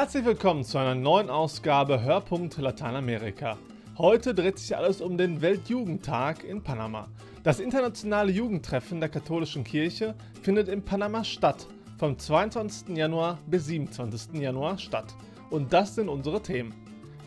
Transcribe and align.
Herzlich 0.00 0.24
willkommen 0.24 0.64
zu 0.64 0.78
einer 0.78 0.94
neuen 0.94 1.28
Ausgabe 1.28 2.00
Hörpunkt 2.00 2.56
Lateinamerika. 2.56 3.58
Heute 3.98 4.34
dreht 4.34 4.58
sich 4.58 4.74
alles 4.74 5.02
um 5.02 5.18
den 5.18 5.42
Weltjugendtag 5.42 6.42
in 6.42 6.62
Panama. 6.62 7.08
Das 7.42 7.60
internationale 7.60 8.32
Jugendtreffen 8.32 8.98
der 8.98 9.10
katholischen 9.10 9.62
Kirche 9.62 10.14
findet 10.40 10.68
in 10.68 10.82
Panama 10.82 11.22
statt, 11.22 11.66
vom 11.98 12.18
22. 12.18 12.96
Januar 12.96 13.40
bis 13.46 13.66
27. 13.66 14.40
Januar 14.40 14.78
statt. 14.78 15.14
Und 15.50 15.70
das 15.70 15.96
sind 15.96 16.08
unsere 16.08 16.40
Themen. 16.40 16.72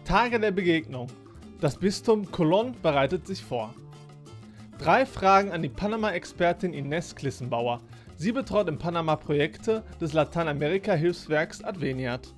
Tage 0.03 0.39
der 0.39 0.49
Begegnung. 0.49 1.09
Das 1.61 1.77
Bistum 1.77 2.25
Colón 2.25 2.73
bereitet 2.81 3.27
sich 3.27 3.43
vor. 3.43 3.71
Drei 4.79 5.05
Fragen 5.05 5.51
an 5.51 5.61
die 5.61 5.69
Panama-Expertin 5.69 6.73
Ines 6.73 7.13
Klissenbauer. 7.13 7.81
Sie 8.15 8.31
betreut 8.31 8.67
in 8.67 8.79
Panama 8.79 9.15
Projekte 9.15 9.83
des 10.01 10.13
Lateinamerika-Hilfswerks 10.13 11.63
Adveniat. 11.63 12.33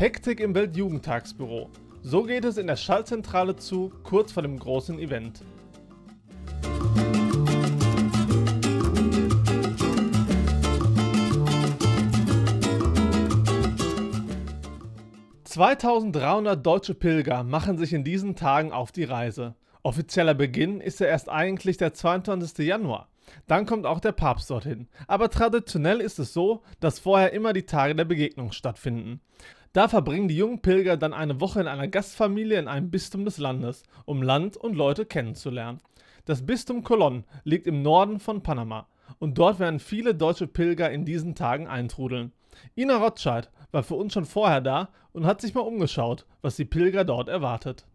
Hektik 0.00 0.38
im 0.38 0.54
Weltjugendtagsbüro. 0.54 1.70
So 2.02 2.22
geht 2.22 2.44
es 2.44 2.56
in 2.56 2.68
der 2.68 2.76
Schallzentrale 2.76 3.56
zu, 3.56 3.92
kurz 4.04 4.30
vor 4.30 4.44
dem 4.44 4.56
großen 4.56 4.96
Event. 5.00 5.42
»2300 15.44 16.54
deutsche 16.54 16.94
Pilger 16.94 17.42
machen 17.42 17.76
sich 17.76 17.92
in 17.92 18.04
diesen 18.04 18.36
Tagen 18.36 18.70
auf 18.70 18.92
die 18.92 19.02
Reise. 19.02 19.56
Offizieller 19.82 20.34
Beginn 20.34 20.80
ist 20.80 21.00
ja 21.00 21.08
erst 21.08 21.28
eigentlich 21.28 21.76
der 21.76 21.92
22. 21.92 22.64
Januar. 22.64 23.08
Dann 23.48 23.66
kommt 23.66 23.84
auch 23.84 23.98
der 23.98 24.12
Papst 24.12 24.48
dorthin. 24.48 24.86
Aber 25.08 25.28
traditionell 25.28 26.00
ist 26.00 26.20
es 26.20 26.32
so, 26.32 26.62
dass 26.78 27.00
vorher 27.00 27.32
immer 27.32 27.52
die 27.52 27.66
Tage 27.66 27.96
der 27.96 28.04
Begegnung 28.04 28.52
stattfinden. 28.52 29.20
Da 29.78 29.86
verbringen 29.86 30.26
die 30.26 30.36
jungen 30.36 30.60
Pilger 30.60 30.96
dann 30.96 31.14
eine 31.14 31.40
Woche 31.40 31.60
in 31.60 31.68
einer 31.68 31.86
Gastfamilie 31.86 32.58
in 32.58 32.66
einem 32.66 32.90
Bistum 32.90 33.24
des 33.24 33.38
Landes, 33.38 33.84
um 34.06 34.24
Land 34.24 34.56
und 34.56 34.74
Leute 34.74 35.06
kennenzulernen. 35.06 35.78
Das 36.24 36.44
Bistum 36.44 36.82
Colón 36.82 37.22
liegt 37.44 37.68
im 37.68 37.82
Norden 37.82 38.18
von 38.18 38.42
Panama 38.42 38.88
und 39.20 39.38
dort 39.38 39.60
werden 39.60 39.78
viele 39.78 40.16
deutsche 40.16 40.48
Pilger 40.48 40.90
in 40.90 41.04
diesen 41.04 41.36
Tagen 41.36 41.68
eintrudeln. 41.68 42.32
Ina 42.76 42.96
Rotscheid 42.96 43.52
war 43.70 43.84
für 43.84 43.94
uns 43.94 44.14
schon 44.14 44.24
vorher 44.24 44.60
da 44.60 44.88
und 45.12 45.26
hat 45.26 45.40
sich 45.40 45.54
mal 45.54 45.60
umgeschaut, 45.60 46.26
was 46.42 46.56
die 46.56 46.64
Pilger 46.64 47.04
dort 47.04 47.28
erwartet. 47.28 47.86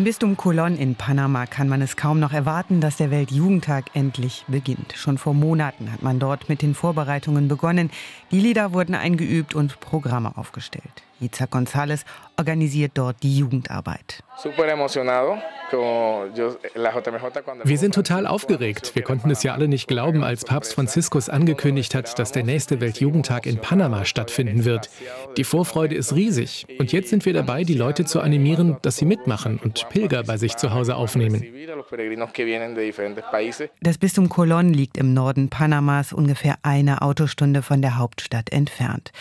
Im 0.00 0.04
Bistum 0.04 0.38
Colón 0.38 0.76
in 0.76 0.94
Panama 0.94 1.44
kann 1.44 1.68
man 1.68 1.82
es 1.82 1.94
kaum 1.94 2.20
noch 2.20 2.32
erwarten, 2.32 2.80
dass 2.80 2.96
der 2.96 3.10
Weltjugendtag 3.10 3.90
endlich 3.92 4.46
beginnt. 4.48 4.94
Schon 4.96 5.18
vor 5.18 5.34
Monaten 5.34 5.92
hat 5.92 6.02
man 6.02 6.18
dort 6.18 6.48
mit 6.48 6.62
den 6.62 6.74
Vorbereitungen 6.74 7.48
begonnen. 7.48 7.90
Die 8.30 8.40
Lieder 8.40 8.72
wurden 8.72 8.94
eingeübt 8.94 9.54
und 9.54 9.78
Programme 9.80 10.38
aufgestellt. 10.38 11.02
Yitzhak 11.20 11.52
González 11.52 12.04
organisiert 12.36 12.92
dort 12.94 13.22
die 13.22 13.36
Jugendarbeit. 13.38 14.22
Wir 17.64 17.78
sind 17.78 17.94
total 17.94 18.26
aufgeregt. 18.26 18.94
Wir 18.94 19.02
konnten 19.02 19.30
es 19.30 19.42
ja 19.42 19.54
alle 19.54 19.68
nicht 19.68 19.86
glauben, 19.86 20.24
als 20.24 20.44
Papst 20.44 20.74
Franziskus 20.74 21.28
angekündigt 21.28 21.94
hat, 21.94 22.18
dass 22.18 22.32
der 22.32 22.42
nächste 22.42 22.80
Weltjugendtag 22.80 23.46
in 23.46 23.58
Panama 23.58 24.04
stattfinden 24.04 24.64
wird. 24.64 24.90
Die 25.36 25.44
Vorfreude 25.44 25.94
ist 25.94 26.14
riesig. 26.14 26.66
Und 26.78 26.92
jetzt 26.92 27.10
sind 27.10 27.24
wir 27.24 27.32
dabei, 27.32 27.64
die 27.64 27.74
Leute 27.74 28.04
zu 28.04 28.20
animieren, 28.20 28.78
dass 28.82 28.96
sie 28.96 29.04
mitmachen 29.04 29.60
und 29.62 29.88
Pilger 29.90 30.24
bei 30.24 30.38
sich 30.38 30.56
zu 30.56 30.72
Hause 30.72 30.96
aufnehmen. 30.96 31.44
Das 33.80 33.98
Bistum 33.98 34.26
Colón 34.26 34.72
liegt 34.72 34.96
im 34.96 35.14
Norden 35.14 35.50
Panamas, 35.50 36.12
ungefähr 36.12 36.56
eine 36.62 37.02
Autostunde 37.02 37.62
von 37.62 37.82
der 37.82 37.98
Hauptstadt 37.98 38.50
entfernt. 38.50 39.12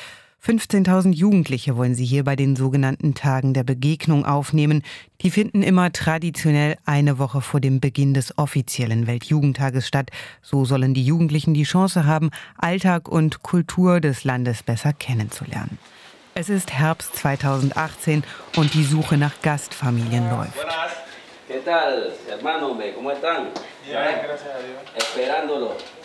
15.000 0.44 1.13
Jugendliche 1.13 1.75
wollen 1.75 1.95
sie 1.95 2.05
hier 2.05 2.23
bei 2.23 2.38
den 2.38 2.55
sogenannten 2.55 3.13
Tagen 3.13 3.53
der 3.53 3.63
Begegnung 3.63 4.25
aufnehmen. 4.25 4.83
Die 5.22 5.31
finden 5.31 5.61
immer 5.61 5.91
traditionell 5.91 6.77
eine 6.85 7.19
Woche 7.19 7.41
vor 7.41 7.59
dem 7.59 7.81
Beginn 7.81 8.13
des 8.13 8.38
offiziellen 8.38 9.05
Weltjugendtages 9.05 9.85
statt. 9.85 10.11
So 10.41 10.63
sollen 10.63 10.94
die 10.94 11.03
Jugendlichen 11.03 11.53
die 11.53 11.63
Chance 11.63 12.05
haben, 12.05 12.29
Alltag 12.57 13.09
und 13.09 13.44
Kultur 13.44 13.99
des 13.99 14.23
Landes 14.23 14.63
besser 14.63 14.94
kennenzulernen. 14.94 15.78
Es 16.35 16.47
ist 16.47 16.72
Herbst 16.72 17.17
2018 17.17 18.23
und 18.55 18.73
die 18.73 18.85
Suche 18.85 19.17
nach 19.17 19.41
Gastfamilien 19.41 20.29
läuft. 20.29 20.66
¿Qué 21.49 21.59
tal, 21.66 22.13
hermano? 22.29 22.78
¿Cómo 22.95 23.11
están? 23.11 23.49
Ja, 23.91 24.22
gracias 24.23 24.49
a 24.55 24.59
Dios. 24.59 24.83
Esperándolo. 24.95 25.98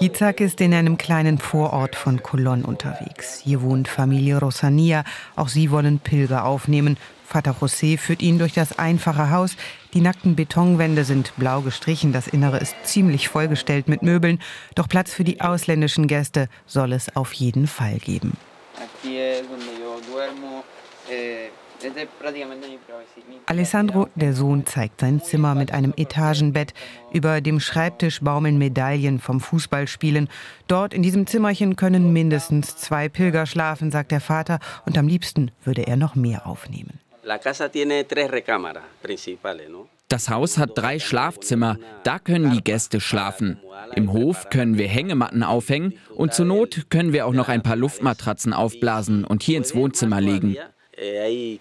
Yitzhak 0.00 0.40
ist 0.40 0.60
in 0.60 0.74
einem 0.74 0.98
kleinen 0.98 1.38
Vorort 1.38 1.94
von 1.94 2.20
Colón 2.20 2.64
unterwegs. 2.64 3.40
Hier 3.44 3.62
wohnt 3.62 3.86
Familie 3.86 4.38
Rosania. 4.38 5.04
Auch 5.36 5.48
sie 5.48 5.70
wollen 5.70 6.00
Pilger 6.00 6.44
aufnehmen. 6.44 6.96
Vater 7.24 7.56
José 7.60 7.96
führt 7.96 8.20
ihn 8.20 8.38
durch 8.38 8.52
das 8.52 8.78
einfache 8.78 9.30
Haus. 9.30 9.56
Die 9.94 10.00
nackten 10.00 10.34
Betonwände 10.34 11.04
sind 11.04 11.32
blau 11.36 11.60
gestrichen. 11.60 12.12
Das 12.12 12.26
Innere 12.26 12.58
ist 12.58 12.74
ziemlich 12.82 13.28
vollgestellt 13.28 13.88
mit 13.88 14.02
Möbeln. 14.02 14.40
Doch 14.74 14.88
Platz 14.88 15.12
für 15.14 15.24
die 15.24 15.40
ausländischen 15.40 16.08
Gäste 16.08 16.48
soll 16.66 16.92
es 16.92 17.14
auf 17.14 17.32
jeden 17.32 17.68
Fall 17.68 17.98
geben. 17.98 18.36
Aquí 18.76 19.16
es 19.18 19.46
donde 19.46 19.72
yo 19.80 20.00
duermo. 20.10 20.64
Eh 21.08 21.43
Alessandro, 23.46 24.08
der 24.14 24.32
Sohn, 24.32 24.66
zeigt 24.66 25.00
sein 25.00 25.20
Zimmer 25.20 25.54
mit 25.54 25.72
einem 25.72 25.92
Etagenbett. 25.96 26.74
Über 27.12 27.40
dem 27.40 27.60
Schreibtisch 27.60 28.20
baumeln 28.20 28.58
Medaillen 28.58 29.18
vom 29.18 29.40
Fußballspielen. 29.40 30.28
Dort 30.66 30.94
in 30.94 31.02
diesem 31.02 31.26
Zimmerchen 31.26 31.76
können 31.76 32.12
mindestens 32.12 32.76
zwei 32.76 33.08
Pilger 33.08 33.46
schlafen, 33.46 33.90
sagt 33.90 34.12
der 34.12 34.20
Vater. 34.20 34.58
Und 34.86 34.98
am 34.98 35.08
liebsten 35.08 35.50
würde 35.64 35.86
er 35.86 35.96
noch 35.96 36.14
mehr 36.14 36.46
aufnehmen. 36.46 37.00
Das 40.08 40.28
Haus 40.28 40.58
hat 40.58 40.70
drei 40.74 40.98
Schlafzimmer, 40.98 41.78
da 42.02 42.18
können 42.18 42.50
die 42.50 42.62
Gäste 42.62 43.00
schlafen. 43.00 43.58
Im 43.96 44.12
Hof 44.12 44.50
können 44.50 44.76
wir 44.76 44.86
Hängematten 44.86 45.42
aufhängen 45.42 45.94
und 46.14 46.34
zur 46.34 46.44
Not 46.44 46.90
können 46.90 47.12
wir 47.12 47.26
auch 47.26 47.32
noch 47.32 47.48
ein 47.48 47.62
paar 47.62 47.76
Luftmatratzen 47.76 48.52
aufblasen 48.52 49.24
und 49.24 49.42
hier 49.42 49.56
ins 49.56 49.74
Wohnzimmer 49.74 50.20
legen. 50.20 50.56
Eh, 50.96 51.58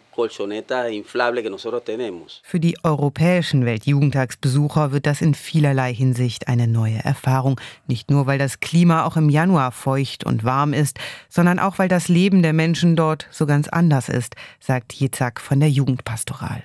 Für 2.43 2.59
die 2.59 2.77
europäischen 2.83 3.65
Weltjugendtagsbesucher 3.65 4.91
wird 4.91 5.05
das 5.05 5.21
in 5.21 5.33
vielerlei 5.33 5.93
Hinsicht 5.93 6.47
eine 6.47 6.67
neue 6.67 6.99
Erfahrung. 7.03 7.59
Nicht 7.87 8.11
nur, 8.11 8.27
weil 8.27 8.37
das 8.37 8.59
Klima 8.59 9.05
auch 9.05 9.17
im 9.17 9.29
Januar 9.29 9.71
feucht 9.71 10.23
und 10.23 10.43
warm 10.43 10.73
ist, 10.73 10.99
sondern 11.29 11.59
auch, 11.59 11.79
weil 11.79 11.87
das 11.87 12.09
Leben 12.09 12.43
der 12.43 12.53
Menschen 12.53 12.95
dort 12.95 13.27
so 13.31 13.45
ganz 13.45 13.67
anders 13.67 14.09
ist, 14.09 14.35
sagt 14.59 14.99
Yitzhak 14.99 15.39
von 15.39 15.59
der 15.59 15.69
Jugendpastoral. 15.69 16.63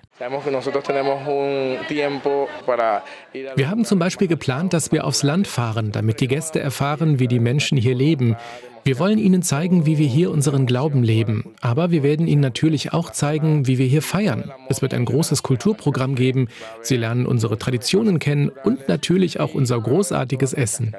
Wir 3.57 3.71
haben 3.71 3.85
zum 3.85 3.99
Beispiel 3.99 4.27
geplant, 4.27 4.73
dass 4.73 4.91
wir 4.91 5.05
aufs 5.05 5.23
Land 5.23 5.47
fahren, 5.47 5.93
damit 5.93 6.21
die 6.21 6.29
Gäste 6.29 6.59
erfahren, 6.61 7.19
wie 7.21 7.29
die 7.29 7.39
Menschen 7.39 7.79
hier 7.79 7.95
leben. 7.95 8.37
Wir 8.89 8.99
wollen 8.99 9.19
Ihnen 9.19 9.43
zeigen, 9.43 9.85
wie 9.85 9.99
wir 9.99 10.07
hier 10.07 10.31
unseren 10.31 10.65
Glauben 10.65 11.03
leben. 11.03 11.55
Aber 11.61 11.91
wir 11.91 12.03
werden 12.03 12.27
Ihnen 12.27 12.41
natürlich 12.41 12.95
auch 12.95 13.11
zeigen, 13.11 13.67
wie 13.67 13.77
wir 13.77 13.85
hier 13.85 14.01
feiern. 14.01 14.51
Es 14.71 14.81
wird 14.81 14.95
ein 14.95 15.05
großes 15.05 15.43
Kulturprogramm 15.43 16.15
geben. 16.15 16.49
Sie 16.81 16.97
lernen 16.97 17.27
unsere 17.27 17.59
Traditionen 17.59 18.19
kennen 18.19 18.51
und 18.65 18.89
natürlich 18.89 19.41
auch 19.41 19.53
unser 19.53 19.79
großartiges 19.79 20.55
Essen. 20.55 20.95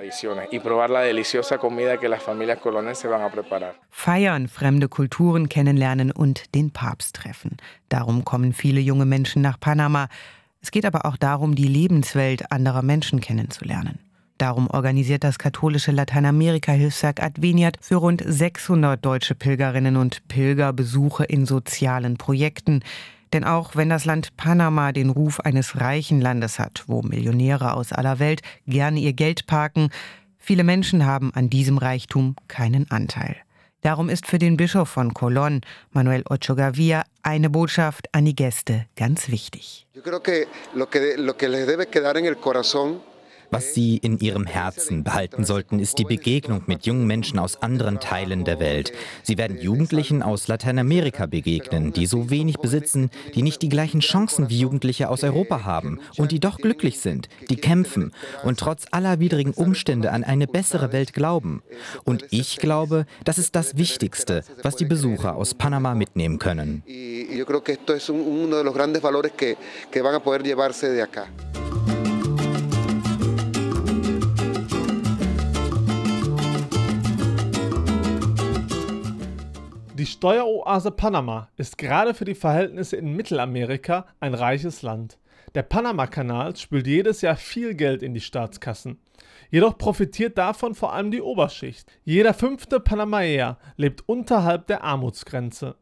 Feiern, 3.89 4.47
fremde 4.47 4.87
Kulturen 4.87 5.49
kennenlernen 5.49 6.11
und 6.11 6.53
den 6.53 6.69
Papst 6.69 7.15
treffen. 7.15 7.57
Darum 7.89 8.23
kommen 8.23 8.53
viele 8.53 8.81
junge 8.81 9.07
Menschen 9.07 9.41
nach 9.41 9.59
Panama. 9.59 10.09
Es 10.61 10.69
geht 10.69 10.85
aber 10.85 11.07
auch 11.07 11.17
darum, 11.17 11.55
die 11.55 11.67
Lebenswelt 11.67 12.51
anderer 12.51 12.83
Menschen 12.83 13.19
kennenzulernen. 13.19 13.97
Darum 14.39 14.69
organisiert 14.69 15.25
das 15.25 15.37
katholische 15.37 15.91
Lateinamerika-Hilfswerk 15.91 17.21
Adveniat 17.21 17.75
für 17.81 17.97
rund 17.97 18.23
600 18.25 19.03
deutsche 19.03 19.35
Pilgerinnen 19.35 19.97
und 19.97 20.25
Pilger 20.29 20.71
Besuche 20.71 21.25
in 21.25 21.45
sozialen 21.45 22.15
Projekten. 22.15 22.81
Denn 23.33 23.43
auch 23.43 23.75
wenn 23.75 23.89
das 23.89 24.05
Land 24.05 24.37
Panama 24.37 24.93
den 24.93 25.09
Ruf 25.09 25.41
eines 25.41 25.81
reichen 25.81 26.21
Landes 26.21 26.57
hat, 26.57 26.85
wo 26.87 27.01
Millionäre 27.01 27.73
aus 27.73 27.91
aller 27.91 28.19
Welt 28.19 28.41
gerne 28.65 29.01
ihr 29.01 29.11
Geld 29.11 29.45
parken, 29.45 29.89
viele 30.37 30.63
Menschen 30.63 31.05
haben 31.05 31.33
an 31.33 31.49
diesem 31.49 31.77
Reichtum 31.77 32.37
keinen 32.47 32.89
Anteil. 32.89 33.35
Darum 33.81 34.07
ist 34.07 34.25
für 34.25 34.39
den 34.39 34.55
Bischof 34.55 34.87
von 34.87 35.13
Colón, 35.13 35.63
Manuel 35.91 36.23
Ochogavia, 36.29 37.03
eine 37.23 37.49
Botschaft 37.49 38.07
an 38.13 38.23
die 38.23 38.35
Gäste 38.37 38.85
ganz 38.95 39.27
wichtig. 39.27 39.85
Ich 39.93 40.01
glaube, 40.01 40.47
lo 40.73 40.85
que, 40.85 41.15
lo 41.17 41.33
que 41.33 41.47
Was 43.51 43.73
sie 43.73 43.97
in 43.97 44.19
ihrem 44.19 44.45
Herzen 44.45 45.03
behalten 45.03 45.43
sollten, 45.43 45.79
ist 45.79 45.97
die 45.97 46.03
Begegnung 46.03 46.63
mit 46.67 46.85
jungen 46.85 47.07
Menschen 47.07 47.39
aus 47.39 47.61
anderen 47.61 47.99
Teilen 47.99 48.45
der 48.45 48.59
Welt. 48.59 48.91
Sie 49.23 49.37
werden 49.37 49.59
Jugendlichen 49.59 50.21
aus 50.21 50.47
Lateinamerika 50.47 51.25
begegnen, 51.25 51.91
die 51.91 52.05
so 52.05 52.29
wenig 52.29 52.57
besitzen, 52.57 53.09
die 53.33 53.41
nicht 53.41 53.61
die 53.61 53.69
gleichen 53.69 54.01
Chancen 54.01 54.49
wie 54.49 54.59
Jugendliche 54.59 55.09
aus 55.09 55.23
Europa 55.23 55.63
haben 55.63 55.99
und 56.17 56.31
die 56.31 56.39
doch 56.39 56.57
glücklich 56.57 56.99
sind, 56.99 57.27
die 57.49 57.55
kämpfen 57.55 58.11
und 58.43 58.59
trotz 58.59 58.85
aller 58.91 59.19
widrigen 59.19 59.53
Umstände 59.53 60.11
an 60.11 60.23
eine 60.23 60.47
bessere 60.47 60.91
Welt 60.91 61.13
glauben. 61.13 61.63
Und 62.03 62.25
ich 62.29 62.57
glaube, 62.57 63.05
das 63.23 63.37
ist 63.37 63.55
das 63.55 63.77
Wichtigste, 63.77 64.43
was 64.61 64.75
die 64.75 64.85
Besucher 64.85 65.35
aus 65.35 65.55
Panama 65.55 65.95
mitnehmen 65.95 66.37
können. 66.37 66.83
Die 79.99 80.05
Steueroase 80.05 80.91
Panama 80.91 81.49
ist 81.57 81.77
gerade 81.77 82.13
für 82.13 82.23
die 82.23 82.33
Verhältnisse 82.33 82.95
in 82.95 83.17
Mittelamerika 83.17 84.05
ein 84.21 84.33
reiches 84.33 84.81
Land. 84.81 85.17
Der 85.55 85.63
Panama-Kanal 85.63 86.55
spült 86.55 86.87
jedes 86.87 87.19
Jahr 87.19 87.35
viel 87.35 87.75
Geld 87.75 88.01
in 88.01 88.13
die 88.13 88.21
Staatskassen. 88.21 88.97
Jedoch 89.49 89.77
profitiert 89.77 90.37
davon 90.37 90.73
vor 90.73 90.93
allem 90.93 91.11
die 91.11 91.21
Oberschicht. 91.21 91.91
Jeder 92.05 92.33
fünfte 92.33 92.79
Panamaer 92.79 93.57
lebt 93.75 94.07
unterhalb 94.07 94.67
der 94.67 94.85
Armutsgrenze. 94.85 95.75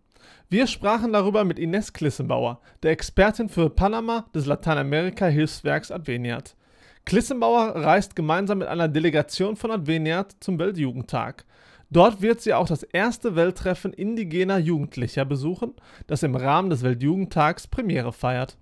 Wir 0.50 0.66
sprachen 0.66 1.14
darüber 1.14 1.44
mit 1.44 1.60
Ines 1.60 1.94
Klissenbauer, 1.94 2.60
der 2.82 2.94
Expertin 2.94 3.50
für 3.50 3.70
Panama 3.70 4.26
des 4.34 4.48
Lateinamerika-Hilfswerks 4.48 5.92
Adveniat. 5.92 6.56
Klissenbauer 7.06 7.76
reist 7.76 8.16
gemeinsam 8.16 8.58
mit 8.58 8.68
einer 8.68 8.88
Delegation 8.88 9.56
von 9.56 9.70
Adveniat 9.70 10.38
zum 10.40 10.58
Weltjugendtag. 10.58 11.46
Dort 11.90 12.22
wird 12.22 12.42
sie 12.42 12.54
auch 12.54 12.68
das 12.68 12.84
erste 12.84 13.36
Welttreffen 13.36 13.94
indigener 13.94 14.58
Jugendlicher 14.58 15.24
besuchen, 15.24 15.74
das 16.08 16.24
im 16.24 16.36
Rahmen 16.36 16.70
des 16.70 16.84
Weltjugendtags 16.84 17.68
Premiere 17.68 18.12
feiert. 18.12 18.58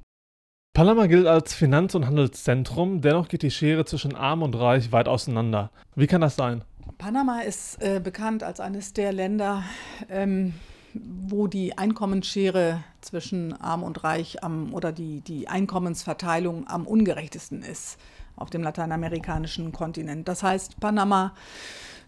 Panama 0.74 1.08
gilt 1.08 1.26
als 1.26 1.54
Finanz- 1.54 1.96
und 1.96 2.06
Handelszentrum, 2.06 3.02
dennoch 3.02 3.30
geht 3.30 3.44
die 3.44 3.52
Schere 3.52 3.86
zwischen 3.86 4.14
Arm 4.14 4.44
und 4.44 4.56
Reich 4.56 4.92
weit 4.92 5.08
auseinander. 5.08 5.72
Wie 5.96 6.06
kann 6.06 6.22
das 6.22 6.36
sein? 6.36 6.64
Panama 6.98 7.40
ist 7.40 7.82
äh, 7.82 8.00
bekannt 8.04 8.44
als 8.44 8.60
eines 8.60 8.94
der 8.94 9.12
Länder, 9.12 9.64
ähm, 10.10 10.54
wo 10.94 11.48
die 11.48 11.78
Einkommensschere 11.78 12.84
zwischen 13.02 13.54
Arm 13.54 13.84
und 13.84 14.04
Reich 14.04 14.44
am, 14.44 14.74
oder 14.74 14.92
die, 14.92 15.22
die 15.22 15.48
Einkommensverteilung 15.48 16.68
am 16.68 16.86
ungerechtesten 16.86 17.64
ist 17.64 17.98
auf 18.36 18.50
dem 18.50 18.62
lateinamerikanischen 18.62 19.72
Kontinent. 19.72 20.28
Das 20.28 20.44
heißt, 20.44 20.80
Panama 20.80 21.34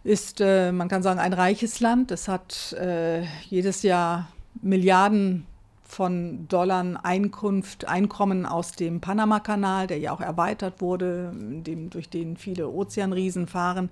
ist, 0.03 0.41
äh, 0.41 0.71
man 0.71 0.87
kann 0.87 1.03
sagen, 1.03 1.19
ein 1.19 1.33
reiches 1.33 1.79
Land. 1.79 2.11
Es 2.11 2.27
hat 2.27 2.73
äh, 2.73 3.23
jedes 3.49 3.83
Jahr 3.83 4.29
Milliarden 4.61 5.45
von 5.87 6.47
Dollar 6.49 6.99
Einkunft, 7.03 7.87
Einkommen 7.87 8.45
aus 8.45 8.73
dem 8.73 8.99
Panama-Kanal, 8.99 9.87
der 9.87 9.99
ja 9.99 10.11
auch 10.11 10.21
erweitert 10.21 10.81
wurde, 10.81 11.31
dem, 11.33 11.89
durch 11.89 12.09
den 12.09 12.35
viele 12.35 12.69
Ozeanriesen 12.69 13.47
fahren. 13.47 13.89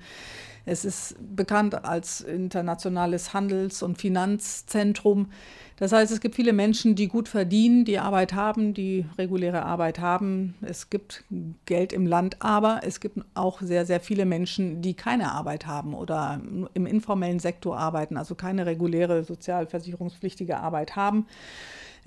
Es 0.65 0.83
ist 0.83 1.15
bekannt 1.35 1.85
als 1.85 2.21
internationales 2.21 3.33
Handels- 3.33 3.81
und 3.81 3.99
Finanzzentrum. 3.99 5.27
Das 5.77 5.91
heißt, 5.91 6.11
es 6.11 6.21
gibt 6.21 6.35
viele 6.35 6.53
Menschen, 6.53 6.95
die 6.95 7.07
gut 7.07 7.27
verdienen, 7.27 7.83
die 7.83 7.99
Arbeit 7.99 8.33
haben, 8.33 8.73
die 8.73 9.05
reguläre 9.17 9.63
Arbeit 9.63 9.99
haben. 9.99 10.55
Es 10.61 10.89
gibt 10.89 11.25
Geld 11.65 11.91
im 11.91 12.07
Land, 12.07 12.37
aber 12.39 12.79
es 12.83 13.01
gibt 13.01 13.19
auch 13.33 13.61
sehr, 13.61 13.85
sehr 13.85 13.99
viele 13.99 14.25
Menschen, 14.25 14.81
die 14.81 14.93
keine 14.93 15.33
Arbeit 15.33 15.67
haben 15.67 15.93
oder 15.93 16.39
im 16.73 16.85
informellen 16.85 17.39
Sektor 17.39 17.77
arbeiten, 17.77 18.15
also 18.15 18.35
keine 18.35 18.65
reguläre 18.65 19.25
sozialversicherungspflichtige 19.25 20.57
Arbeit 20.57 20.95
haben. 20.95 21.25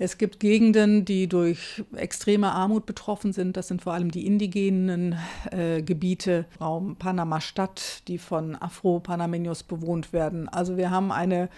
Es 0.01 0.17
gibt 0.17 0.39
Gegenden, 0.39 1.03
die 1.03 1.27
durch 1.27 1.83
extreme 1.93 2.53
Armut 2.53 2.85
betroffen 2.85 3.33
sind. 3.33 3.57
Das 3.57 3.67
sind 3.67 3.81
vor 3.81 3.93
allem 3.93 4.11
die 4.11 4.25
indigenen 4.25 5.17
äh, 5.51 5.81
Gebiete, 5.81 6.45
Raum 6.61 6.95
Panama-Stadt, 6.95 8.07
die 8.07 8.17
von 8.17 8.55
Afro-Panameños 8.55 9.63
bewohnt 9.63 10.13
werden. 10.13 10.47
Also 10.47 10.77
wir 10.77 10.89
haben 10.89 11.11
eine 11.11 11.49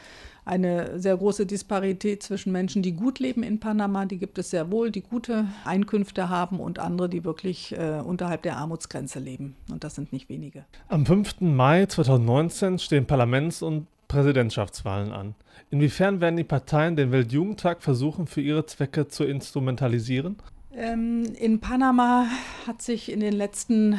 eine 0.45 0.99
sehr 0.99 1.15
große 1.17 1.45
Disparität 1.45 2.23
zwischen 2.23 2.51
Menschen, 2.51 2.81
die 2.81 2.93
gut 2.93 3.19
leben 3.19 3.43
in 3.43 3.59
Panama, 3.59 4.05
die 4.05 4.17
gibt 4.17 4.38
es 4.38 4.49
sehr 4.49 4.71
wohl, 4.71 4.91
die 4.91 5.01
gute 5.01 5.45
Einkünfte 5.65 6.29
haben 6.29 6.59
und 6.59 6.79
andere, 6.79 7.09
die 7.09 7.23
wirklich 7.23 7.77
äh, 7.77 8.01
unterhalb 8.03 8.41
der 8.41 8.57
Armutsgrenze 8.57 9.19
leben. 9.19 9.55
Und 9.71 9.83
das 9.83 9.95
sind 9.95 10.11
nicht 10.11 10.29
wenige. 10.29 10.65
Am 10.88 11.05
5. 11.05 11.41
Mai 11.41 11.85
2019 11.85 12.79
stehen 12.79 13.05
Parlaments- 13.05 13.61
und 13.61 13.88
Präsidentschaftswahlen 14.07 15.13
an. 15.13 15.35
Inwiefern 15.69 16.19
werden 16.19 16.35
die 16.35 16.43
Parteien 16.43 16.97
den 16.97 17.11
Weltjugendtag 17.11 17.81
versuchen, 17.81 18.27
für 18.27 18.41
ihre 18.41 18.65
Zwecke 18.65 19.07
zu 19.07 19.23
instrumentalisieren? 19.23 20.35
Ähm, 20.73 21.23
in 21.39 21.59
Panama 21.59 22.25
hat 22.67 22.81
sich 22.81 23.11
in 23.11 23.21
den 23.21 23.33
letzten 23.33 23.97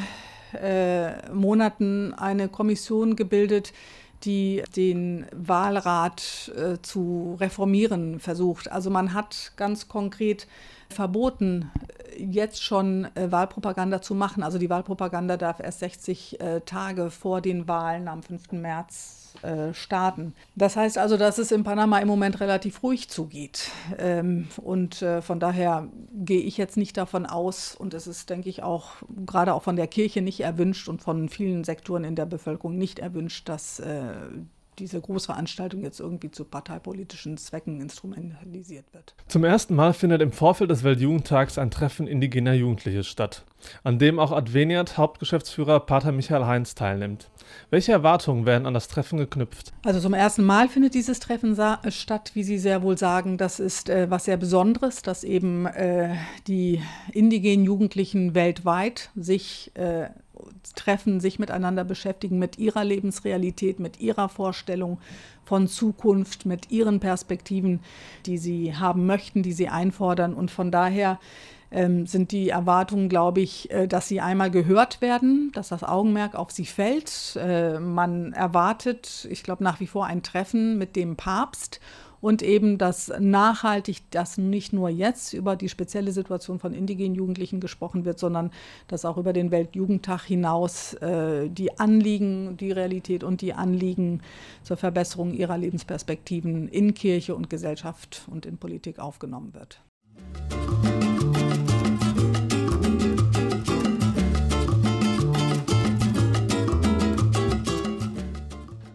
äh, 0.52 1.30
Monaten 1.32 2.12
eine 2.12 2.48
Kommission 2.48 3.16
gebildet, 3.16 3.72
die 4.24 4.62
den 4.76 5.26
Wahlrat 5.32 6.52
äh, 6.56 6.80
zu 6.82 7.36
reformieren 7.40 8.20
versucht. 8.20 8.70
Also 8.70 8.90
man 8.90 9.14
hat 9.14 9.52
ganz 9.56 9.88
konkret 9.88 10.46
verboten, 10.88 11.70
jetzt 12.18 12.62
schon 12.62 13.08
äh, 13.14 13.30
Wahlpropaganda 13.30 14.02
zu 14.02 14.14
machen. 14.14 14.42
Also 14.42 14.58
die 14.58 14.70
Wahlpropaganda 14.70 15.36
darf 15.36 15.60
erst 15.60 15.80
60 15.80 16.40
äh, 16.40 16.60
Tage 16.60 17.10
vor 17.10 17.40
den 17.40 17.68
Wahlen 17.68 18.08
am 18.08 18.22
5. 18.22 18.52
März 18.52 19.34
äh, 19.42 19.72
starten. 19.72 20.34
Das 20.56 20.76
heißt 20.76 20.98
also, 20.98 21.16
dass 21.16 21.38
es 21.38 21.52
in 21.52 21.64
Panama 21.64 21.98
im 21.98 22.08
Moment 22.08 22.40
relativ 22.40 22.82
ruhig 22.82 23.08
zugeht. 23.08 23.70
Ähm, 23.98 24.48
und 24.62 25.04
von 25.20 25.40
daher 25.40 25.88
gehe 26.12 26.42
ich 26.42 26.56
jetzt 26.56 26.76
nicht 26.76 26.96
davon 26.96 27.26
aus, 27.26 27.74
und 27.74 27.94
es 27.94 28.06
ist, 28.06 28.30
denke 28.30 28.48
ich, 28.48 28.62
auch 28.62 28.90
gerade 29.26 29.54
auch 29.54 29.62
von 29.62 29.76
der 29.76 29.86
Kirche 29.86 30.22
nicht 30.22 30.40
erwünscht 30.40 30.88
und 30.88 31.02
von 31.02 31.28
vielen 31.28 31.64
Sektoren 31.64 32.04
in 32.04 32.14
der 32.14 32.26
Bevölkerung 32.26 32.76
nicht 32.76 32.98
erwünscht, 32.98 33.48
dass 33.48 33.82
diese 34.78 35.00
Großveranstaltung 35.00 35.82
jetzt 35.82 36.00
irgendwie 36.00 36.30
zu 36.30 36.44
parteipolitischen 36.44 37.36
Zwecken 37.36 37.80
instrumentalisiert 37.80 38.86
wird. 38.92 39.14
Zum 39.28 39.44
ersten 39.44 39.74
Mal 39.74 39.92
findet 39.92 40.22
im 40.22 40.32
Vorfeld 40.32 40.70
des 40.70 40.82
Weltjugendtags 40.82 41.58
ein 41.58 41.70
Treffen 41.70 42.06
indigener 42.06 42.54
Jugendliche 42.54 43.04
statt, 43.04 43.44
an 43.84 43.98
dem 43.98 44.18
auch 44.18 44.32
Adveniat 44.32 44.96
Hauptgeschäftsführer 44.96 45.80
Pater 45.80 46.12
Michael 46.12 46.46
Heinz 46.46 46.74
teilnimmt. 46.74 47.28
Welche 47.70 47.92
Erwartungen 47.92 48.46
werden 48.46 48.66
an 48.66 48.74
das 48.74 48.88
Treffen 48.88 49.18
geknüpft? 49.18 49.72
Also 49.84 50.00
zum 50.00 50.14
ersten 50.14 50.42
Mal 50.44 50.68
findet 50.68 50.94
dieses 50.94 51.20
Treffen 51.20 51.56
statt, 51.88 52.30
wie 52.34 52.44
Sie 52.44 52.58
sehr 52.58 52.82
wohl 52.82 52.96
sagen. 52.96 53.36
Das 53.36 53.60
ist 53.60 53.88
äh, 53.88 54.10
was 54.10 54.24
sehr 54.24 54.36
Besonderes, 54.36 55.02
dass 55.02 55.24
eben 55.24 55.66
äh, 55.66 56.14
die 56.46 56.82
indigenen 57.12 57.64
Jugendlichen 57.64 58.34
weltweit 58.34 59.10
sich 59.14 59.70
äh, 59.74 60.08
treffen, 60.74 61.20
sich 61.20 61.38
miteinander 61.38 61.84
beschäftigen, 61.84 62.38
mit 62.38 62.58
ihrer 62.58 62.84
Lebensrealität, 62.84 63.80
mit 63.80 64.00
ihrer 64.00 64.28
Vorstellung 64.28 64.98
von 65.44 65.68
Zukunft, 65.68 66.46
mit 66.46 66.70
ihren 66.70 67.00
Perspektiven, 67.00 67.80
die 68.26 68.38
sie 68.38 68.74
haben 68.74 69.06
möchten, 69.06 69.42
die 69.42 69.52
sie 69.52 69.68
einfordern. 69.68 70.34
Und 70.34 70.50
von 70.50 70.70
daher 70.70 71.18
ähm, 71.72 72.06
sind 72.06 72.32
die 72.32 72.50
Erwartungen, 72.50 73.08
glaube 73.08 73.40
ich, 73.40 73.70
äh, 73.70 73.88
dass 73.88 74.08
sie 74.08 74.20
einmal 74.20 74.50
gehört 74.50 75.00
werden, 75.00 75.50
dass 75.54 75.68
das 75.68 75.82
Augenmerk 75.82 76.34
auf 76.34 76.50
sie 76.50 76.66
fällt. 76.66 77.36
Äh, 77.36 77.80
man 77.80 78.32
erwartet, 78.32 79.26
ich 79.30 79.42
glaube, 79.42 79.64
nach 79.64 79.80
wie 79.80 79.86
vor 79.86 80.06
ein 80.06 80.22
Treffen 80.22 80.78
mit 80.78 80.96
dem 80.96 81.16
Papst 81.16 81.80
und 82.22 82.40
eben, 82.40 82.78
dass 82.78 83.12
nachhaltig, 83.18 83.98
dass 84.10 84.38
nicht 84.38 84.72
nur 84.72 84.88
jetzt 84.88 85.34
über 85.34 85.56
die 85.56 85.68
spezielle 85.68 86.12
Situation 86.12 86.58
von 86.58 86.72
indigenen 86.72 87.14
Jugendlichen 87.14 87.60
gesprochen 87.60 88.06
wird, 88.06 88.18
sondern 88.18 88.50
dass 88.86 89.04
auch 89.04 89.18
über 89.18 89.34
den 89.34 89.50
Weltjugendtag 89.50 90.22
hinaus 90.22 90.94
äh, 90.94 91.50
die 91.50 91.78
Anliegen, 91.78 92.56
die 92.56 92.70
Realität 92.70 93.24
und 93.24 93.40
die 93.42 93.52
Anliegen 93.52 94.22
zur 94.62 94.76
Verbesserung 94.76 95.34
ihrer 95.34 95.58
Lebensperspektiven 95.58 96.68
in 96.68 96.94
Kirche 96.94 97.34
und 97.34 97.50
Gesellschaft 97.50 98.22
und 98.30 98.46
in 98.46 98.56
Politik 98.56 99.00
aufgenommen 99.00 99.52
wird. 99.52 99.82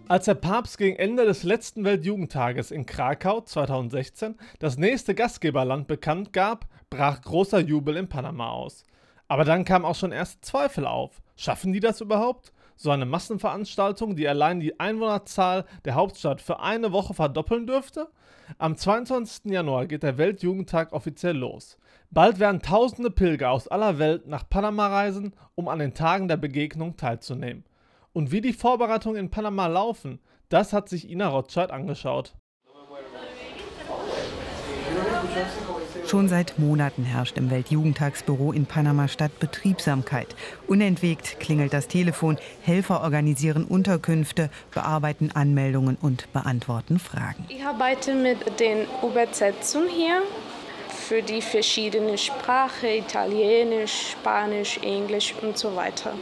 Als 0.09 0.23
der 0.23 0.35
Papst 0.35 0.77
gegen 0.77 0.95
Ende 0.95 1.25
des 1.25 1.43
letzten 1.43 1.83
Weltjugendtages 1.83 2.71
in 2.71 2.85
Krakau 2.85 3.41
2016 3.41 4.35
das 4.57 4.77
nächste 4.77 5.13
Gastgeberland 5.13 5.87
bekannt 5.87 6.31
gab, 6.31 6.65
brach 6.89 7.21
großer 7.21 7.59
Jubel 7.59 7.97
in 7.97 8.07
Panama 8.07 8.51
aus. 8.51 8.85
Aber 9.27 9.43
dann 9.43 9.65
kamen 9.65 9.83
auch 9.83 9.95
schon 9.95 10.13
erste 10.13 10.39
Zweifel 10.39 10.87
auf. 10.87 11.21
Schaffen 11.35 11.73
die 11.73 11.81
das 11.81 11.99
überhaupt? 11.99 12.53
So 12.77 12.89
eine 12.89 13.05
Massenveranstaltung, 13.05 14.15
die 14.15 14.29
allein 14.29 14.61
die 14.61 14.79
Einwohnerzahl 14.79 15.65
der 15.83 15.95
Hauptstadt 15.95 16.39
für 16.39 16.61
eine 16.61 16.93
Woche 16.93 17.13
verdoppeln 17.13 17.67
dürfte? 17.67 18.07
Am 18.59 18.77
22. 18.77 19.51
Januar 19.51 19.87
geht 19.87 20.03
der 20.03 20.17
Weltjugendtag 20.17 20.93
offiziell 20.93 21.35
los. 21.35 21.77
Bald 22.11 22.39
werden 22.39 22.61
tausende 22.61 23.11
Pilger 23.11 23.51
aus 23.51 23.67
aller 23.67 23.99
Welt 23.99 24.25
nach 24.25 24.47
Panama 24.47 24.87
reisen, 24.87 25.33
um 25.55 25.67
an 25.67 25.79
den 25.79 25.93
Tagen 25.93 26.29
der 26.29 26.37
Begegnung 26.37 26.95
teilzunehmen. 26.95 27.65
Und 28.17 28.31
wie 28.31 28.41
die 28.41 28.51
Vorbereitungen 28.51 29.19
in 29.19 29.29
Panama 29.29 29.67
laufen, 29.67 30.17
das 30.49 30.73
hat 30.73 30.89
sich 30.89 31.07
Ina 31.07 31.27
Rothschild 31.27 31.69
angeschaut. 31.69 32.33
Schon 36.07 36.27
seit 36.27 36.57
Monaten 36.57 37.03
herrscht 37.03 37.37
im 37.37 37.51
Weltjugendtagsbüro 37.51 38.53
in 38.53 38.65
Panama-Stadt 38.65 39.39
Betriebsamkeit. 39.39 40.35
Unentwegt 40.65 41.39
klingelt 41.39 41.73
das 41.73 41.87
Telefon, 41.89 42.39
Helfer 42.63 43.03
organisieren 43.03 43.65
Unterkünfte, 43.65 44.49
bearbeiten 44.73 45.29
Anmeldungen 45.31 45.95
und 46.01 46.33
beantworten 46.33 46.97
Fragen. 46.97 47.45
Ich 47.49 47.63
arbeite 47.63 48.15
mit 48.15 48.59
den 48.59 48.87
Übersetzungen 49.03 49.89
hier 49.89 50.23
für 50.89 51.21
die 51.21 51.43
verschiedenen 51.43 52.17
Sprachen, 52.17 52.89
Italienisch, 52.89 54.13
Spanisch, 54.13 54.79
Englisch 54.79 55.35
und 55.43 55.55
so 55.55 55.75
weiter. 55.75 56.13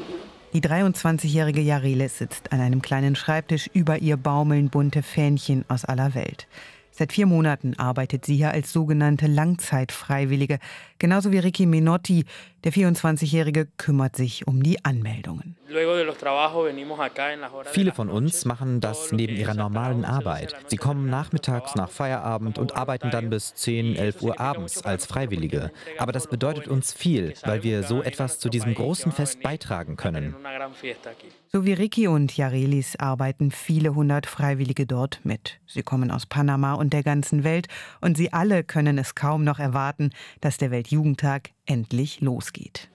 Die 0.55 0.61
23-jährige 0.61 1.59
Jarele 1.59 2.07
sitzt 2.07 2.53
an 2.53 2.61
einem 2.61 2.81
kleinen 2.81 3.17
Schreibtisch, 3.17 3.69
über 3.73 3.97
ihr 3.97 4.15
baumeln 4.15 4.69
bunte 4.69 5.03
Fähnchen 5.03 5.65
aus 5.67 5.83
aller 5.83 6.15
Welt. 6.15 6.47
Seit 6.91 7.11
vier 7.11 7.25
Monaten 7.25 7.77
arbeitet 7.77 8.23
sie 8.23 8.37
hier 8.37 8.51
als 8.51 8.71
sogenannte 8.71 9.27
Langzeitfreiwillige. 9.27 10.59
Genauso 10.97 11.31
wie 11.31 11.39
Ricky 11.39 11.65
Menotti. 11.65 12.25
Der 12.63 12.73
24-Jährige 12.73 13.67
kümmert 13.77 14.15
sich 14.15 14.47
um 14.47 14.63
die 14.63 14.83
Anmeldungen. 14.83 15.55
Viele 17.65 17.91
von 17.91 18.09
uns 18.09 18.45
machen 18.45 18.79
das 18.81 19.11
neben 19.11 19.35
ihrer 19.35 19.53
normalen 19.53 20.03
Arbeit. 20.03 20.55
Sie 20.67 20.77
kommen 20.77 21.07
nachmittags 21.07 21.75
nach 21.75 21.91
Feierabend 21.91 22.57
und 22.57 22.75
arbeiten 22.75 23.11
dann 23.11 23.29
bis 23.29 23.53
10, 23.53 23.95
11 23.95 24.21
Uhr 24.23 24.39
abends 24.39 24.83
als 24.83 25.05
Freiwillige. 25.05 25.71
Aber 25.99 26.11
das 26.11 26.27
bedeutet 26.27 26.67
uns 26.67 26.91
viel, 26.91 27.33
weil 27.43 27.61
wir 27.61 27.83
so 27.83 28.01
etwas 28.01 28.39
zu 28.39 28.49
diesem 28.49 28.73
großen 28.73 29.11
Fest 29.11 29.41
beitragen 29.41 29.95
können. 29.95 30.35
So 31.51 31.65
wie 31.65 31.73
Ricky 31.73 32.07
und 32.07 32.35
Jarelis 32.35 32.95
arbeiten 32.97 33.51
viele 33.51 33.95
hundert 33.95 34.25
Freiwillige 34.25 34.85
dort 34.85 35.19
mit. 35.23 35.59
Sie 35.67 35.83
kommen 35.83 36.11
aus 36.11 36.25
Panama 36.25 36.73
und 36.73 36.93
der 36.93 37.03
ganzen 37.03 37.43
Welt 37.43 37.67
und 38.01 38.17
sie 38.17 38.33
alle 38.33 38.63
können 38.63 38.97
es 38.97 39.15
kaum 39.15 39.43
noch 39.43 39.59
erwarten, 39.59 40.09
dass 40.41 40.57
der 40.57 40.71
Weltjugendtag 40.95 41.54
endlich 41.65 42.21
losgeht. 42.21 42.89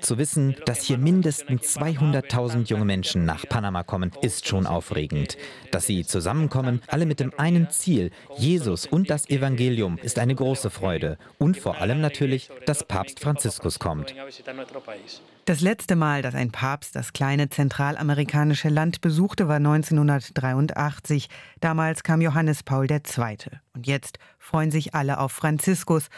Zu 0.00 0.18
wissen, 0.18 0.56
dass 0.64 0.82
hier 0.82 0.98
mindestens 0.98 1.76
200.000 1.76 2.68
junge 2.68 2.84
Menschen 2.84 3.24
nach 3.24 3.46
Panama 3.48 3.82
kommen, 3.82 4.12
ist 4.22 4.46
schon 4.46 4.66
aufregend. 4.66 5.36
Dass 5.70 5.86
sie 5.86 6.04
zusammenkommen, 6.04 6.82
alle 6.86 7.06
mit 7.06 7.20
dem 7.20 7.32
einen 7.38 7.70
Ziel, 7.70 8.10
Jesus 8.36 8.86
und 8.86 9.10
das 9.10 9.28
Evangelium, 9.28 9.98
ist 9.98 10.18
eine 10.18 10.34
große 10.34 10.70
Freude. 10.70 11.18
Und 11.38 11.56
vor 11.56 11.80
allem 11.80 12.00
natürlich, 12.00 12.50
dass 12.66 12.84
Papst 12.84 13.20
Franziskus 13.20 13.78
kommt. 13.78 14.14
Das 15.46 15.60
letzte 15.60 15.94
Mal, 15.94 16.22
dass 16.22 16.34
ein 16.34 16.50
Papst 16.50 16.96
das 16.96 17.12
kleine 17.12 17.48
zentralamerikanische 17.48 18.68
Land 18.68 19.00
besuchte, 19.00 19.46
war 19.46 19.56
1983. 19.56 21.28
Damals 21.60 22.02
kam 22.02 22.20
Johannes 22.20 22.64
Paul 22.64 22.90
II. 22.90 23.36
Und 23.72 23.86
jetzt 23.86 24.18
freuen 24.40 24.72
sich 24.72 24.94
alle 24.96 25.20
auf 25.20 25.30
Franziskus. 25.30 26.08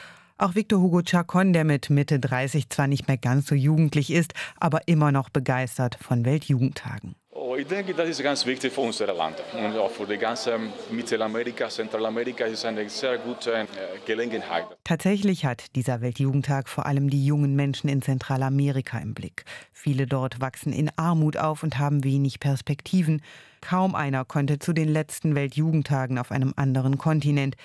Auch 0.41 0.55
Victor 0.55 0.81
Hugo 0.81 1.03
Chacon, 1.03 1.53
der 1.53 1.65
mit 1.65 1.91
Mitte 1.91 2.21
30 2.21 2.69
zwar 2.69 2.87
nicht 2.87 3.09
mehr 3.09 3.17
ganz 3.17 3.49
so 3.49 3.57
jugendlich 3.57 4.13
ist, 4.13 4.35
aber 4.61 4.87
immer 4.87 5.11
noch 5.11 5.31
begeistert 5.31 5.99
von 6.01 6.25
Weltjugendtagen. 6.25 7.17
Oh, 7.33 7.57
ich 7.57 7.67
denke, 7.67 7.93
das 7.93 8.09
ist 8.09 8.23
ganz 8.23 8.47
wichtig 8.47 8.73
für 8.73 8.83
unser 8.83 9.13
Land 9.13 9.37
und 9.53 9.77
auch 9.77 9.91
für 9.91 10.07
die 10.07 10.17
ganze 10.17 10.57
Mittelamerika, 10.93 11.69
Zentralamerika 11.69 12.45
ist 12.45 12.65
eine 12.65 12.89
sehr 12.89 13.19
gute 13.19 13.53
äh, 13.53 13.67
Gelegenheit. 14.07 14.65
Tatsächlich 14.85 15.45
hat 15.45 15.75
dieser 15.75 16.01
Weltjugendtag 16.03 16.69
vor 16.69 16.87
allem 16.87 17.11
die 17.11 17.27
jungen 17.27 17.57
Menschen 17.57 17.89
in 17.89 18.01
Zentralamerika 18.01 18.99
im 18.99 19.15
Blick. 19.15 19.45
Viele 19.73 20.07
dort 20.07 20.41
wachsen 20.41 20.73
in 20.73 20.89
Armut 20.97 21.37
auf 21.37 21.65
und 21.65 21.79
haben 21.81 22.05
wenig 22.05 22.39
Perspektiven. 22.39 23.23
Kaum 23.61 23.97
einer 23.97 24.25
konnte 24.25 24.61
zu 24.61 24.73
den 24.73 24.89
letzten 24.89 25.35
Weltjugendtagen 25.35 26.17
auf 26.19 26.31
einem 26.31 26.53
anderen 26.57 26.97
Kontinent. 26.97 27.57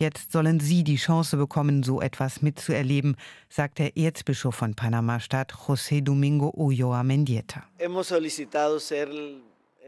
Jetzt 0.00 0.32
sollen 0.32 0.60
Sie 0.60 0.82
die 0.82 0.96
Chance 0.96 1.36
bekommen, 1.36 1.82
so 1.82 2.00
etwas 2.00 2.40
mitzuerleben, 2.40 3.16
sagt 3.50 3.78
der 3.78 3.98
Erzbischof 3.98 4.54
von 4.54 4.74
Panama-Stadt, 4.74 5.52
José 5.52 6.00
Domingo 6.00 6.50
Ulloa 6.56 7.02
Mendieta. 7.02 7.64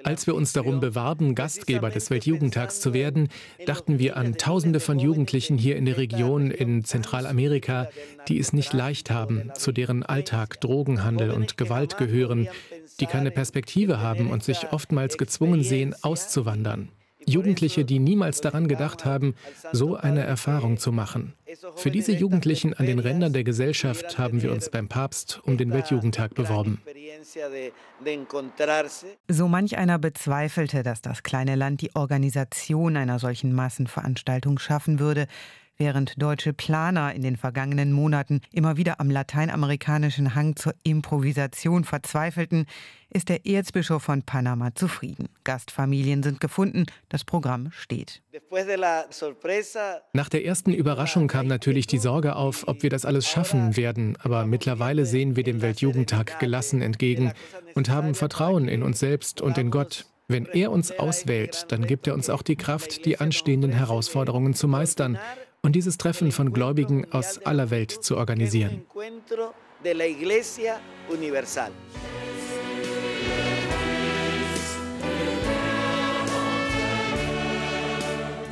Als 0.04 0.26
wir 0.26 0.34
uns 0.34 0.52
darum 0.52 0.80
bewarben, 0.80 1.34
Gastgeber 1.34 1.88
des 1.88 2.10
Weltjugendtags 2.10 2.80
zu 2.80 2.92
werden, 2.92 3.28
dachten 3.64 3.98
wir 3.98 4.18
an 4.18 4.36
Tausende 4.36 4.80
von 4.80 4.98
Jugendlichen 4.98 5.56
hier 5.56 5.76
in 5.76 5.86
der 5.86 5.96
Region 5.96 6.50
in 6.50 6.84
Zentralamerika, 6.84 7.88
die 8.28 8.38
es 8.38 8.52
nicht 8.52 8.74
leicht 8.74 9.10
haben, 9.10 9.50
zu 9.54 9.72
deren 9.72 10.02
Alltag 10.02 10.60
Drogenhandel 10.60 11.30
und 11.30 11.56
Gewalt 11.56 11.96
gehören, 11.96 12.48
die 13.00 13.06
keine 13.06 13.30
Perspektive 13.30 14.00
haben 14.00 14.30
und 14.30 14.44
sich 14.44 14.72
oftmals 14.72 15.16
gezwungen 15.16 15.62
sehen, 15.62 15.94
auszuwandern. 16.02 16.90
Jugendliche, 17.26 17.84
die 17.84 17.98
niemals 17.98 18.40
daran 18.40 18.68
gedacht 18.68 19.04
haben, 19.04 19.34
so 19.72 19.96
eine 19.96 20.22
Erfahrung 20.22 20.78
zu 20.78 20.92
machen. 20.92 21.34
Für 21.76 21.90
diese 21.90 22.12
Jugendlichen 22.12 22.74
an 22.74 22.86
den 22.86 22.98
Rändern 22.98 23.32
der 23.32 23.44
Gesellschaft 23.44 24.18
haben 24.18 24.42
wir 24.42 24.52
uns 24.52 24.70
beim 24.70 24.88
Papst 24.88 25.40
um 25.44 25.56
den 25.58 25.72
Weltjugendtag 25.72 26.34
beworben. 26.34 26.80
So 29.28 29.48
manch 29.48 29.76
einer 29.76 29.98
bezweifelte, 29.98 30.82
dass 30.82 31.02
das 31.02 31.22
kleine 31.22 31.54
Land 31.54 31.80
die 31.80 31.94
Organisation 31.94 32.96
einer 32.96 33.18
solchen 33.18 33.52
Massenveranstaltung 33.52 34.58
schaffen 34.58 34.98
würde, 34.98 35.26
Während 35.84 36.22
deutsche 36.22 36.52
Planer 36.52 37.12
in 37.12 37.22
den 37.22 37.36
vergangenen 37.36 37.90
Monaten 37.90 38.40
immer 38.52 38.76
wieder 38.76 39.00
am 39.00 39.10
lateinamerikanischen 39.10 40.36
Hang 40.36 40.54
zur 40.54 40.74
Improvisation 40.84 41.82
verzweifelten, 41.82 42.66
ist 43.10 43.28
der 43.28 43.46
Erzbischof 43.46 44.00
von 44.00 44.22
Panama 44.22 44.72
zufrieden. 44.76 45.28
Gastfamilien 45.42 46.22
sind 46.22 46.40
gefunden, 46.40 46.86
das 47.08 47.24
Programm 47.24 47.72
steht. 47.72 48.22
Nach 50.12 50.28
der 50.28 50.44
ersten 50.44 50.72
Überraschung 50.72 51.26
kam 51.26 51.48
natürlich 51.48 51.88
die 51.88 51.98
Sorge 51.98 52.36
auf, 52.36 52.68
ob 52.68 52.84
wir 52.84 52.90
das 52.90 53.04
alles 53.04 53.26
schaffen 53.26 53.76
werden, 53.76 54.16
aber 54.22 54.46
mittlerweile 54.46 55.04
sehen 55.04 55.34
wir 55.34 55.42
dem 55.42 55.62
Weltjugendtag 55.62 56.38
gelassen 56.38 56.80
entgegen 56.80 57.32
und 57.74 57.90
haben 57.90 58.14
Vertrauen 58.14 58.68
in 58.68 58.84
uns 58.84 59.00
selbst 59.00 59.40
und 59.40 59.58
in 59.58 59.72
Gott. 59.72 60.06
Wenn 60.28 60.46
er 60.46 60.70
uns 60.70 60.92
auswählt, 60.92 61.66
dann 61.72 61.88
gibt 61.88 62.06
er 62.06 62.14
uns 62.14 62.30
auch 62.30 62.42
die 62.42 62.54
Kraft, 62.54 63.04
die 63.04 63.18
anstehenden 63.18 63.72
Herausforderungen 63.72 64.54
zu 64.54 64.68
meistern 64.68 65.18
und 65.62 65.76
dieses 65.76 65.96
Treffen 65.96 66.32
von 66.32 66.52
Gläubigen 66.52 67.06
aus 67.12 67.38
aller 67.38 67.70
Welt 67.70 67.92
zu 67.92 68.16
organisieren. 68.16 68.82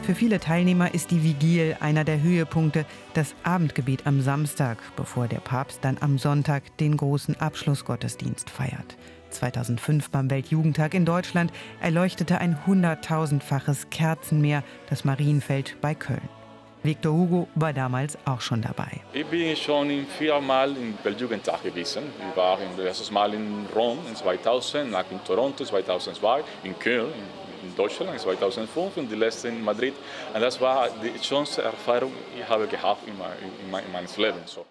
Für 0.02 0.14
viele 0.16 0.40
Teilnehmer 0.40 0.92
ist 0.92 1.10
die 1.10 1.22
Vigil 1.22 1.76
einer 1.78 2.04
der 2.04 2.20
Höhepunkte, 2.20 2.84
das 3.14 3.34
Abendgebet 3.44 4.06
am 4.06 4.20
Samstag, 4.22 4.78
bevor 4.96 5.28
der 5.28 5.38
Papst 5.38 5.84
dann 5.84 5.98
am 6.00 6.18
Sonntag 6.18 6.76
den 6.78 6.96
großen 6.96 7.40
Abschlussgottesdienst 7.40 8.50
feiert. 8.50 8.96
2005 9.30 10.10
beim 10.10 10.28
Weltjugendtag 10.28 10.94
in 10.94 11.04
Deutschland 11.04 11.52
erleuchtete 11.80 12.38
ein 12.38 12.66
hunderttausendfaches 12.66 13.90
Kerzenmeer 13.90 14.64
das 14.88 15.04
Marienfeld 15.04 15.76
bei 15.80 15.94
Köln. 15.94 16.39
Victor 16.82 17.12
Hugo 17.12 17.46
war 17.56 17.74
damals 17.74 18.16
auch 18.24 18.40
schon 18.40 18.62
dabei. 18.62 19.02
Ich 19.12 19.26
bin 19.26 19.54
schon 19.54 20.06
viermal 20.18 20.70
im 20.74 20.94
Weltjugendtag 21.02 21.62
gewesen. 21.62 22.04
Ich 22.30 22.36
war 22.36 22.58
erstes 22.78 23.10
Mal 23.10 23.34
in 23.34 23.66
Rom 23.74 23.98
in 24.08 24.16
2000, 24.16 24.90
nach 24.90 25.04
in 25.10 25.22
Toronto 25.22 25.62
2002, 25.62 26.42
in 26.64 26.78
Köln 26.78 27.12
in 27.62 27.76
Deutschland 27.76 28.18
2005 28.18 28.96
und 28.96 29.10
die 29.10 29.14
letzte 29.14 29.48
in 29.48 29.62
Madrid. 29.62 29.92
Und 30.32 30.40
das 30.40 30.58
war 30.58 30.88
die 31.02 31.22
schönste 31.22 31.62
Erfahrung, 31.62 32.12
die 32.34 32.40
ich 32.40 32.48
habe 32.48 32.66
gehabt 32.66 33.06
in, 33.06 33.18
mein, 33.18 33.84
in 33.84 33.92
meinem 33.92 34.08
Leben. 34.16 34.40
So. 34.46 34.64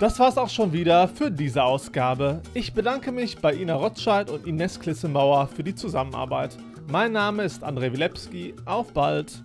Das 0.00 0.18
war's 0.18 0.38
auch 0.38 0.48
schon 0.48 0.72
wieder 0.72 1.08
für 1.08 1.30
diese 1.30 1.62
Ausgabe. 1.62 2.40
Ich 2.54 2.72
bedanke 2.72 3.12
mich 3.12 3.36
bei 3.36 3.52
Ina 3.52 3.74
Rotscheid 3.74 4.30
und 4.30 4.46
Ines 4.46 4.80
Klissenbauer 4.80 5.46
für 5.48 5.62
die 5.62 5.74
Zusammenarbeit. 5.74 6.56
Mein 6.90 7.12
Name 7.12 7.42
ist 7.42 7.62
André 7.62 7.92
Wilepski. 7.92 8.54
Auf 8.64 8.94
bald! 8.94 9.44